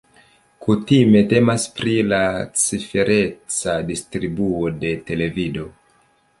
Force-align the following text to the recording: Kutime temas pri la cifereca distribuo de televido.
Kutime 0.67 1.21
temas 1.33 1.65
pri 1.81 1.93
la 2.07 2.23
cifereca 2.63 3.77
distribuo 3.93 4.75
de 4.83 4.99
televido. 5.13 5.71